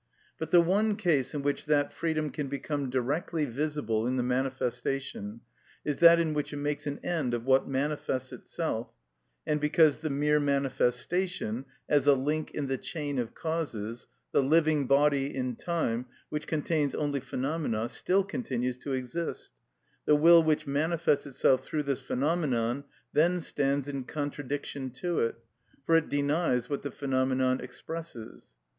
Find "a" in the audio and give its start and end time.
12.07-12.15